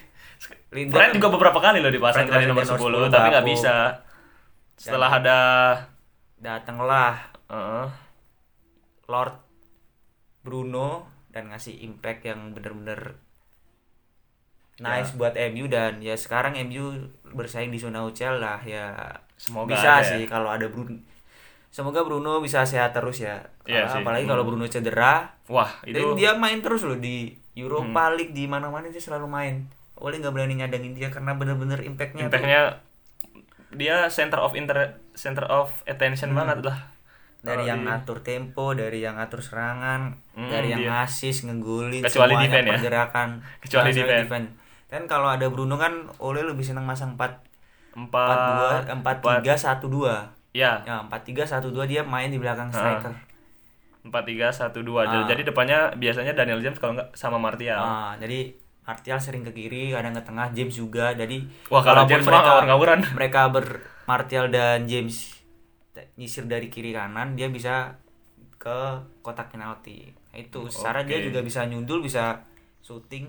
[0.68, 3.28] Lingard Fred juga beberapa kali loh dipasang Fred dari nomor jadi 10 nomor 10, tapi
[3.30, 3.74] nggak bisa.
[4.74, 5.38] Setelah ada
[6.36, 7.14] datanglah.
[7.48, 7.88] Uh,
[9.06, 9.40] Lord
[10.38, 13.16] Bruno dan ngasih impact yang bener-bener
[14.78, 18.94] nice buat MU dan ya sekarang MU bersaing di zona UCL lah ya
[19.34, 20.10] Semoga bisa ada ya.
[20.12, 21.00] sih kalau ada Bruno
[21.68, 23.42] semoga Bruno bisa sehat terus ya.
[23.60, 24.00] Karena sih.
[24.00, 26.14] apalagi kalau Bruno cedera wah dan itu Hmm.
[26.14, 29.54] dia main terus loh di Europa League di mana-mana dia selalu main
[29.98, 32.60] oleh nggak berani nyadangin dia karena bener-bener impactnya tuh- impactnya
[33.70, 34.78] dia center of inter
[35.12, 36.78] center of attention banget lah.
[37.38, 42.02] Dari Kalau yang di- ngatur tempo, dari yang ngatur serangan, Hmm, dari yang ngasih ngegulin,
[42.02, 42.72] Kecuali semuanya defense ya.
[42.74, 43.28] pergerakan,
[43.62, 44.48] Kecuali defense.
[44.86, 47.44] Kan kalau ada Bruno kan Ole lebih senang masang 4
[47.94, 48.36] empat
[48.90, 50.14] 4 2 4 3 1 2.
[50.50, 50.72] ya.
[50.80, 53.14] Ya, 4 3 1 2 dia main di belakang striker.
[54.00, 55.04] empat tiga satu dua.
[55.04, 55.26] Ah.
[55.26, 57.76] jadi depannya biasanya Daniel James kalau nggak sama Martial.
[57.76, 58.56] Ah, jadi
[58.88, 61.12] Martial sering ke kiri, kadang ke tengah, James juga.
[61.12, 62.98] Jadi Wah, kalau James mah ngawur-ngawuran.
[63.20, 65.36] Mereka ber Martial dan James
[66.16, 68.00] nyisir dari kiri kanan, dia bisa
[68.56, 68.78] ke
[69.20, 70.08] kotak penalti.
[70.32, 72.40] Nah, itu secara dia juga bisa nyundul, bisa
[72.80, 73.28] syuting.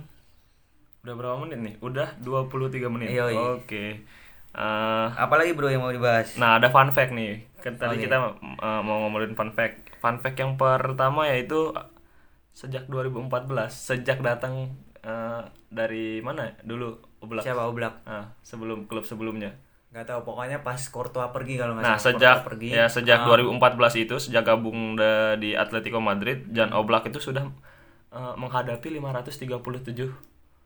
[1.00, 4.04] udah berapa menit nih udah 23 menit oke
[4.50, 6.34] Eh, Apalagi bro yang mau dibahas?
[6.42, 7.46] Nah, ada fun fact nih.
[7.62, 8.10] Kan tadi Oke.
[8.10, 9.94] kita uh, mau ngomongin fun fact.
[10.02, 11.86] Fun fact yang pertama yaitu uh,
[12.58, 13.30] sejak 2014,
[13.70, 17.44] sejak datang uh, dari mana dulu Oblak.
[17.44, 18.04] Siapa Oblak?
[18.04, 19.52] Ah, sebelum klub sebelumnya.
[19.90, 22.68] Gak tahu pokoknya pas Courtois pergi kalau nggak Nah, salah, sejak Courtois pergi.
[22.70, 27.50] ya sejak Ah, 2014 itu sejak gabung da- di Atletico Madrid, Jan Oblak itu sudah
[28.10, 30.14] uh, menghadapi 537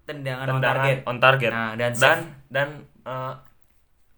[0.04, 0.98] tendangan, on tendangan target.
[1.06, 1.52] on target.
[1.52, 2.28] Nah, dan dan save.
[2.50, 2.68] dan,
[3.04, 3.34] uh,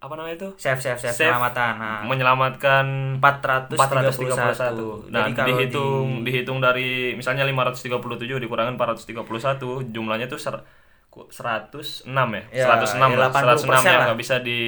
[0.06, 0.48] apa namanya itu?
[0.56, 1.26] Save save save, Save.
[1.28, 1.72] penyelamatan.
[1.76, 2.84] Nah, menyelamatkan
[3.18, 3.74] 431.
[3.74, 5.10] 431.
[5.10, 10.62] Nah, Jadi kalau dihitung di- dihitung dari misalnya 537 dikurangin 431, jumlahnya tuh ser,
[11.08, 12.42] ku- 106 ya.
[12.54, 13.28] Ya, 106 ya, lah.
[13.28, 14.06] 80% 106 yang lah.
[14.06, 14.60] nggak bisa di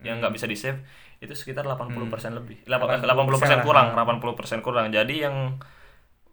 [0.00, 0.82] yang nggak bisa di save
[1.20, 2.64] itu sekitar 80% lebih.
[2.64, 3.06] 80% 80%
[3.54, 3.62] lah.
[3.62, 4.88] kurang, 80% kurang.
[4.88, 5.60] Jadi yang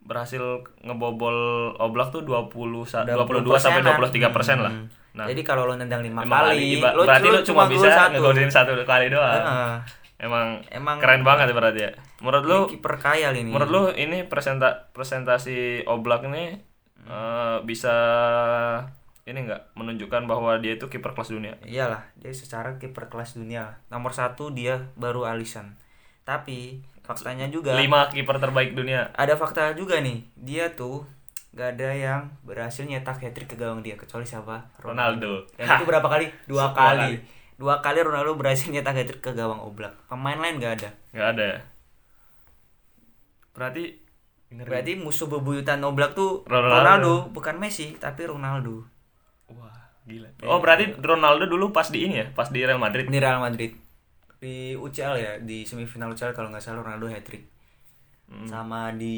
[0.02, 0.40] berhasil
[0.80, 1.36] ngebobol
[1.78, 4.72] Oblak tuh 20 sa- 22 sampai 23 persen lah.
[4.72, 4.88] Hmm.
[5.18, 7.90] Nah, Jadi kalau lo nendang 5 lima kali, iba- lo, berarti lo cuma gol bisa
[7.90, 8.10] satu.
[8.14, 9.34] ngegolin satu kali doang.
[9.36, 9.76] Heeh.
[10.20, 11.92] Emang, Emang- keren banget berarti ya.
[12.20, 13.50] Menurut lu Ini kiper kaya ini.
[13.50, 16.58] menurut lu ini presenta presentasi Oblak ini
[17.04, 17.94] eh, bisa
[19.24, 21.54] ini enggak menunjukkan bahwa dia itu kiper kelas dunia?
[21.62, 23.78] Iyalah, dia secara kiper kelas dunia.
[23.88, 25.76] Nomor satu dia baru Alisson.
[26.24, 29.12] Tapi faktanya juga Lima kiper terbaik dunia.
[29.14, 30.24] ada fakta juga nih.
[30.36, 31.04] Dia tuh
[31.54, 34.72] gak ada yang berhasil nyetak hat trick ke gawang dia kecuali siapa?
[34.82, 35.48] Ronaldo.
[35.56, 36.28] Dan itu berapa kali?
[36.52, 36.76] Dua kali.
[36.76, 37.12] kali.
[37.58, 39.96] Dua kali Ronaldo berhasil nyetak hat trick ke gawang Oblak.
[40.12, 40.90] Pemain lain gak ada.
[41.14, 41.60] Enggak ada ya.
[43.58, 43.84] Berarti
[44.54, 44.70] ngeri.
[44.70, 46.74] Berarti musuh bebuyutan Oblak tuh Ronaldo.
[46.74, 48.86] Ronaldo, bukan Messi, tapi Ronaldo.
[49.52, 49.74] wah,
[50.06, 50.30] Gila.
[50.46, 53.10] Oh, berarti Ronaldo dulu pas di ini ya, pas di Real Madrid.
[53.10, 53.88] Ini Real Madrid
[54.38, 57.50] di UCL ya di semifinal UCL kalau nggak salah Ronaldo hat trick
[58.46, 59.18] sama di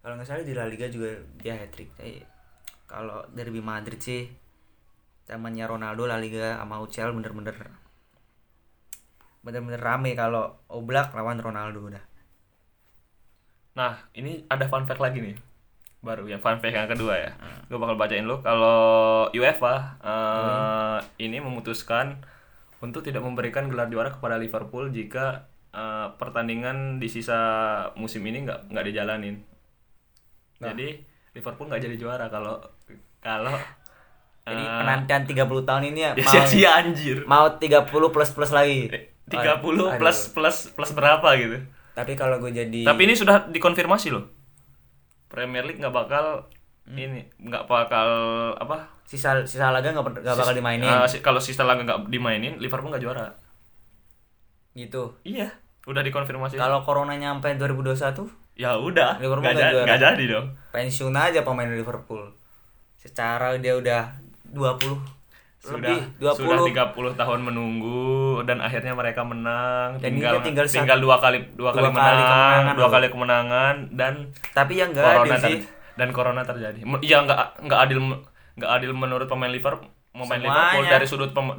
[0.00, 1.92] kalau nggak salah di La Liga juga dia hat trick
[2.88, 4.26] kalau derby Madrid sih
[5.28, 7.56] zamannya Ronaldo La Liga sama UCL bener-bener
[9.40, 12.04] bener-bener rame kalau Oblak lawan Ronaldo udah
[13.80, 15.36] Nah, ini ada fun fact lagi nih.
[16.00, 17.30] Baru ya fun fact yang kedua ya.
[17.68, 22.18] Gue bakal bacain lu kalau UEFA eh, ini memutuskan
[22.80, 27.38] untuk tidak memberikan gelar juara kepada Liverpool jika eh, pertandingan di sisa
[27.94, 29.36] musim ini nggak nggak dijalanin.
[30.62, 30.88] Jadi
[31.30, 32.60] Liverpool nggak jadi juara kalau
[33.18, 33.54] kalau
[34.42, 37.16] jadi eh, penantian 30 tahun ini ya ya mau, sia-sia anjir.
[37.24, 38.90] mau 30 plus plus lagi
[39.26, 39.94] 30 Aduh.
[39.94, 41.60] plus plus plus berapa gitu.
[41.92, 44.26] tapi kalau gue jadi Tapi ini sudah dikonfirmasi loh.
[45.28, 46.50] Premier League nggak bakal
[46.88, 48.08] ini nggak bakal
[48.54, 48.90] apa?
[49.04, 53.00] sisa sisa laga nggak bakal dimainin Eh, si- kalau sisa laga nggak dimainin, Liverpool nggak
[53.00, 53.26] juara.
[54.72, 55.50] gitu Iya,
[55.84, 56.54] udah dikonfirmasi.
[56.56, 58.26] kalau corona nyampe 2021
[58.60, 59.86] ya udah, Liverpool nggak nggak ja- juara.
[59.86, 60.46] nggak jadi dong.
[60.70, 62.22] pensiun aja pemain Liverpool
[62.94, 64.02] secara dia udah
[64.46, 65.00] 20
[65.58, 66.32] Sudah lebih sudah
[66.64, 68.08] 20 30 tahun menunggu
[68.44, 69.96] dan akhirnya mereka menang.
[69.96, 73.06] Dan tinggal tinggal satu- tinggal dua kali dua, dua kali kali menang, kemenangan dua kali
[73.08, 74.12] kemenangan dan
[74.50, 75.58] tapi yang enggak corona adil sih
[75.94, 76.80] dan corona terjadi.
[76.80, 77.98] M- Iya nggak nggak adil
[78.56, 80.48] nggak adil menurut pemain Liverpool pemain Semuanya.
[80.48, 81.56] Liverpool dari sudut pem-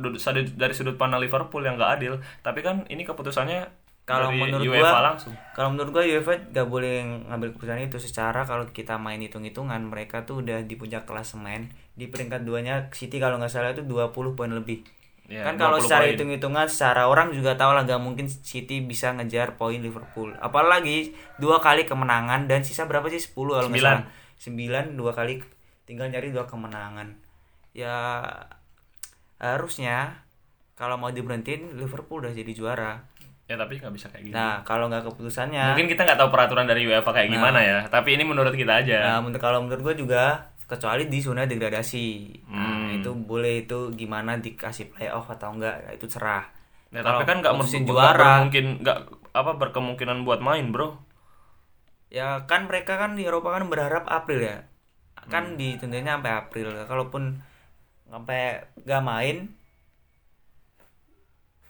[0.56, 2.14] dari sudut pandang Liverpool yang nggak adil.
[2.42, 3.70] Tapi kan ini keputusannya
[4.02, 5.34] kalau menurut UEFA gua langsung.
[5.54, 7.98] kalau menurut gua UEFA gak boleh ngambil keputusan itu.
[8.02, 11.70] Secara kalau kita main hitung-hitungan mereka tuh udah di puncak klasemen.
[11.94, 14.82] Di peringkat duanya City kalau nggak salah itu 20 poin lebih.
[15.32, 19.16] Ya, kan kalau 20 secara hitung-hitungan secara orang juga tahu lah gak mungkin City bisa
[19.16, 20.36] ngejar poin Liverpool.
[20.42, 23.22] Apalagi dua kali kemenangan dan sisa berapa sih?
[23.22, 23.98] 10 kalau nggak Sembilan.
[24.04, 24.92] salah.
[24.92, 25.40] 9 dua kali
[25.86, 27.16] tinggal nyari dua kemenangan.
[27.72, 28.28] Ya
[29.40, 30.26] harusnya
[30.76, 33.11] kalau mau diberhentiin Liverpool udah jadi juara
[33.52, 34.34] Ya tapi nggak bisa kayak gitu.
[34.34, 37.36] nah kalau nggak keputusannya Mungkin kita nggak tahu peraturan dari UEFA kayak Nah.
[37.36, 37.78] gimana ya.
[37.86, 38.98] Tapi ini menurut kita aja.
[39.04, 40.24] Nah, menurut kalau menurut gue juga
[40.64, 42.08] kecuali di zona degradasi.
[42.48, 42.96] Nah, Hmm.
[42.96, 46.48] itu boleh itu gimana dikasih playoff atau enggak, ya itu cerah.
[46.90, 48.32] Ya, Kalau tapi kan nggak mer- juara.
[48.40, 48.98] mungkin nggak
[49.32, 50.96] apa berkemungkinan buat main bro.
[52.08, 54.58] Ya kan mereka kan di Eropa kan berharap April ya.
[55.18, 55.28] Hmm.
[55.28, 56.72] Kan dituntutnya sampai April.
[56.84, 57.40] Kalaupun
[58.06, 58.42] sampai
[58.82, 59.38] nggak main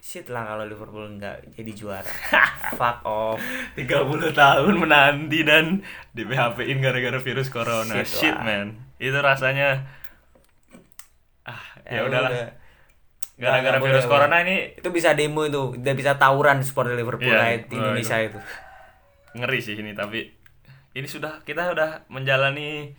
[0.02, 2.10] shit lah kalau Liverpool nggak jadi juara.
[2.80, 3.38] Fuck off.
[3.78, 3.86] 30
[4.34, 8.02] tahun menanti dan di PHP-in gara-gara virus corona.
[8.02, 8.42] Shit Shit, lah.
[8.42, 8.68] man.
[8.98, 9.86] Itu rasanya
[11.44, 12.30] ah ya udahlah.
[12.30, 12.50] udah.
[13.38, 17.42] Gara-gara virus boleh, corona ini Itu bisa demo itu, udah bisa tawuran supporter Liverpool Iya,
[17.42, 18.38] kayak di Indonesia itu.
[19.32, 20.28] ngeri sih ini tapi
[20.92, 22.92] ini sudah kita udah menjalani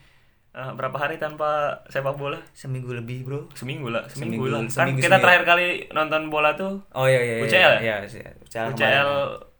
[0.52, 1.50] eh, berapa hari tanpa
[1.86, 2.36] sepak bola?
[2.52, 3.48] Seminggu lebih, Bro.
[3.52, 4.60] Seminggu lah, seminggu, Seminggu, lah.
[4.62, 5.22] Kan seminggu, kita seminggu.
[5.22, 7.34] terakhir kali nonton bola tuh Oh iya iya.
[7.34, 7.80] iya, UCL ya?
[7.80, 8.66] Iya, iya, UCL.
[8.70, 9.10] UCL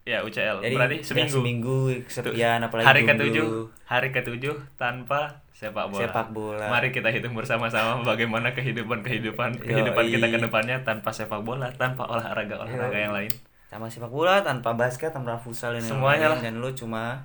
[0.03, 0.57] ya UCL.
[0.59, 1.33] Jadi Berarti ya, seminggu.
[1.33, 3.47] seminggu kesepian apalagi hari ketujuh
[3.85, 6.01] hari ketujuh tanpa sepak bola.
[6.01, 6.65] Sepak bola.
[6.67, 9.63] Mari kita hitung bersama-sama bagaimana kehidupan kehidupan
[10.03, 12.99] kita ke depannya tanpa sepak bola, tanpa olahraga olahraga Yoi.
[13.01, 13.31] yang lain.
[13.65, 16.35] Tanpa sepak bola, tanpa basket, tanpa futsal dan Semuanya lain.
[16.35, 16.39] lah.
[16.43, 17.23] dan lu cuma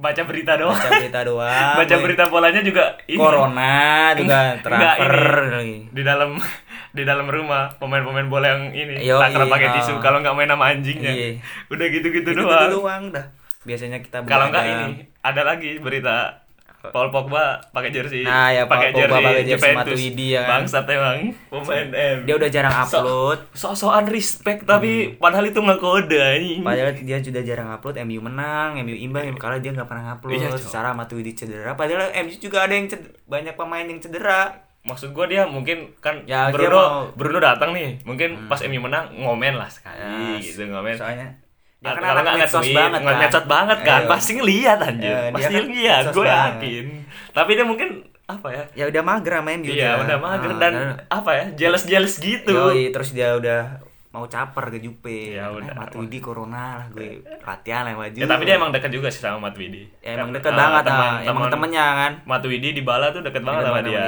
[0.00, 0.72] Baca berita doang.
[0.72, 1.74] baca berita doang.
[1.76, 3.20] Baca berita bolanya juga ini.
[3.20, 3.76] Corona
[4.16, 5.52] juga Enggak, transfer ini.
[5.52, 5.78] lagi.
[5.92, 6.30] Di dalam
[6.96, 9.74] di dalam rumah pemain-pemain bola yang ini Yoi, takrab pakai oh.
[9.76, 11.12] tisu kalau nggak main sama anjingnya.
[11.12, 11.28] Iya.
[11.68, 12.70] Udah gitu-gitu Gitu doang.
[12.72, 13.28] doang dah.
[13.60, 14.88] Biasanya kita Kalau nggak ini
[15.20, 16.39] ada lagi berita
[16.94, 19.72] Paul Pogba pakai jersey Nah, ya, pakai Pogba pakai jersey.
[19.72, 20.64] Matuidi, ya kan?
[20.64, 22.18] Bangsat emang pemain M.
[22.24, 23.38] Dia udah jarang upload.
[23.52, 26.60] So-soan respect tapi padahal itu nggak kode anjing.
[26.60, 30.34] Padahal dia sudah jarang upload, MU menang, MU imbang, MU kalah dia nggak pernah upload.
[30.34, 30.60] Iya, Cok.
[30.62, 34.40] Secara Matuidi cedera, padahal MU juga ada yang cedera, banyak pemain yang cedera.
[34.80, 37.12] Maksud gua dia mungkin kan Ya, Bruno mau- Hmm.
[37.12, 40.96] Bruno datang nih, mungkin pas MU menang ngomen lah sekali Ya, gitu ngomen.
[40.96, 41.36] Soalnya
[41.80, 43.06] dia kan kalau anak nggak medsos banget kan.
[43.06, 44.10] nge-medsos banget kan, Iya.
[44.10, 46.84] pasti ngeliat anjir, Iya, dia pasti kan ngeliat, medsos gue yakin.
[47.30, 47.88] Tapi dia mungkin
[48.26, 48.64] apa ya?
[48.74, 49.72] Ya udah mager main dia.
[49.72, 50.72] Iya udah mager Ah, dan
[51.08, 52.52] apa ya jealous jealous gitu.
[52.52, 55.34] Yoi, terus dia udah mau caper ke Jupe.
[55.34, 55.66] Ya udah.
[55.66, 58.14] Eh, Matuidi corona lah gue latihan lah maju.
[58.14, 59.88] Ya tapi dia emang dekat juga sih sama Matuidi.
[59.98, 61.18] ya, emang Kan, deket eh, banget teman- ah.
[61.24, 62.12] emang temennya kan.
[62.24, 64.06] Matuidi di Bala tuh deket banget Deket sama banget dia.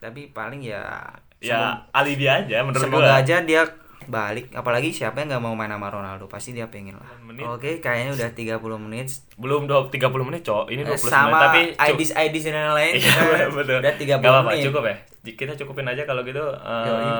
[0.00, 0.82] Tapi paling ya
[1.38, 3.20] Ya alibi aja menurut Semoga gua.
[3.20, 3.62] aja dia
[4.02, 7.42] balik apalagi siapa yang nggak mau main sama Ronaldo pasti dia pengen lah menit.
[7.42, 10.68] oke kayaknya udah 30 menit Belum dua- 30 menit, Cok.
[10.68, 13.12] Ini 20 Eh, sama tapi cu- IDs IDs dan lain-lain Iya,
[13.56, 13.78] betul.
[13.78, 14.96] udah 30 Gak apa-apa, menit cukup ya.
[15.22, 16.40] Kita cukupin aja kalau gitu.
[16.40, 17.12] Yoi.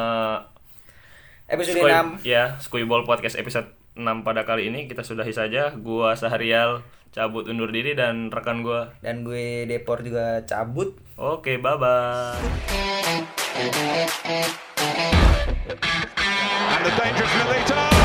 [1.46, 5.74] episode Skuy- 6 Ya, Skuyball Podcast episode 6 pada kali ini kita sudahi saja.
[5.74, 8.94] Gua Sahrial cabut undur diri dan rekan gua.
[8.98, 12.38] dan gue Depor juga cabut Oke, bye-bye.
[16.82, 17.99] And the dangerous Milito.